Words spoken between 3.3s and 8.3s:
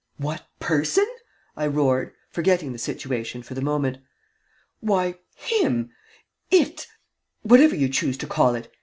for the moment. "Why, him it whatever you choose to